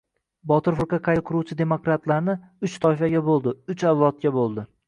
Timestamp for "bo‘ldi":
3.31-3.55, 4.41-4.69